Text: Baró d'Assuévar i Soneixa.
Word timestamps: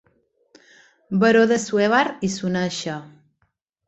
Baró 1.23 1.43
d'Assuévar 1.51 1.99
i 2.29 2.31
Soneixa. 2.37 2.97